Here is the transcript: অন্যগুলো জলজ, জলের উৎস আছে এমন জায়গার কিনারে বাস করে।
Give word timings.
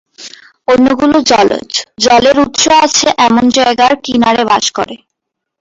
অন্যগুলো 0.67 1.17
জলজ, 1.29 1.69
জলের 2.03 2.37
উৎস 2.45 2.63
আছে 2.83 3.07
এমন 3.27 3.45
জায়গার 3.57 3.93
কিনারে 4.05 4.43
বাস 4.51 4.65
করে। 4.77 4.95